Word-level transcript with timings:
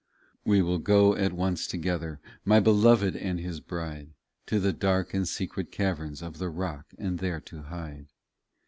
37 0.45 0.49
We 0.51 0.61
will 0.67 0.79
go 0.79 1.15
at 1.15 1.31
once 1.31 1.67
together, 1.67 2.19
My 2.43 2.59
Beloved 2.59 3.15
and 3.15 3.39
His 3.39 3.59
bride, 3.59 4.09
To 4.47 4.59
the 4.59 4.73
dark 4.73 5.13
and 5.13 5.27
secret 5.27 5.71
caverns 5.71 6.23
Of 6.23 6.39
the 6.39 6.49
rock, 6.49 6.87
and 6.97 7.19
there 7.19 7.39
to 7.41 7.61
hide. 7.61 8.07